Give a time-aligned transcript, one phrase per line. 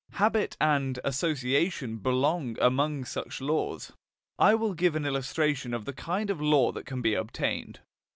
[0.13, 3.91] Habit and association belong among such laws.
[4.39, 7.81] I will give an illustration of the kind of law that can be obtained.